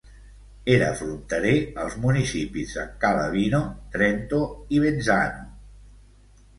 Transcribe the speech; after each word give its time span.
Era 0.75 0.87
fronterer 1.01 1.51
als 1.83 1.99
municipis 2.07 2.75
de 2.79 2.87
Calavino, 3.05 3.63
Trento 3.99 4.45
i 4.79 4.85
Vezzano. 4.89 5.49